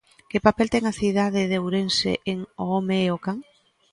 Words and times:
Que 0.29 0.39
papel 0.47 0.67
ten 0.73 0.83
a 0.87 0.93
cidade 1.01 1.41
de 1.51 1.57
Ourense 1.63 2.13
en 2.31 2.39
"O 2.63 2.65
home 2.73 2.97
e 3.05 3.07
o 3.15 3.17
can"? 3.25 3.39